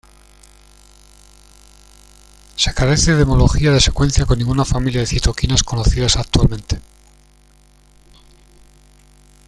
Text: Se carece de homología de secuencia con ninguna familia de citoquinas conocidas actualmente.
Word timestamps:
Se 2.55 2.73
carece 2.73 3.13
de 3.13 3.21
homología 3.21 3.69
de 3.69 3.79
secuencia 3.79 4.25
con 4.25 4.39
ninguna 4.39 4.65
familia 4.65 5.01
de 5.01 5.05
citoquinas 5.05 5.61
conocidas 5.63 6.15
actualmente. 6.17 6.81